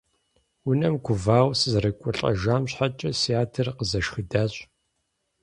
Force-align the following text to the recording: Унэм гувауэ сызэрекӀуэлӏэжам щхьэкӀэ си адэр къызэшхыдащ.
Унэм 0.69 0.95
гувауэ 1.03 1.53
сызэрекӀуэлӏэжам 1.59 2.63
щхьэкӀэ 2.71 3.09
си 3.19 3.31
адэр 3.41 3.67
къызэшхыдащ. 3.77 4.53